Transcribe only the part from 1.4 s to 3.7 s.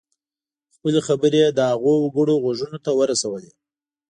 یې د هغو وګړو غوږونو ته ورسولې.